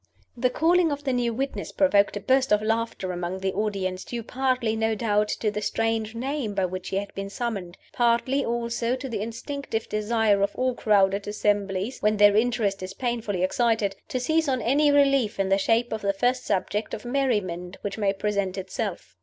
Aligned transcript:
THE 0.35 0.49
calling 0.49 0.91
of 0.91 1.03
the 1.03 1.13
new 1.13 1.31
witness 1.31 1.71
provoked 1.71 2.17
a 2.17 2.21
burst 2.21 2.51
of 2.51 2.63
laughter 2.63 3.11
among 3.11 3.37
the 3.41 3.53
audience 3.53 4.03
due 4.03 4.23
partly, 4.23 4.75
no 4.75 4.95
doubt, 4.95 5.27
to 5.41 5.51
the 5.51 5.61
strange 5.61 6.15
name 6.15 6.55
by 6.55 6.65
which 6.65 6.89
he 6.89 6.95
had 6.97 7.13
been 7.13 7.29
summoned; 7.29 7.77
partly, 7.93 8.43
also, 8.43 8.95
to 8.95 9.07
the 9.07 9.21
instinctive 9.21 9.87
desire 9.87 10.41
of 10.41 10.55
all 10.55 10.73
crowded 10.73 11.27
assemblies, 11.27 12.01
when 12.01 12.17
their 12.17 12.35
interest 12.35 12.81
is 12.81 12.95
painfully 12.95 13.43
excited, 13.43 13.95
to 14.07 14.19
seize 14.19 14.47
on 14.49 14.59
any 14.63 14.89
relief 14.91 15.39
in 15.39 15.49
the 15.49 15.59
shape 15.59 15.93
of 15.93 16.01
the 16.01 16.13
first 16.13 16.47
subject 16.47 16.95
of 16.95 17.05
merriment 17.05 17.77
which 17.83 17.99
may 17.99 18.11
present 18.11 18.57
itself. 18.57 19.15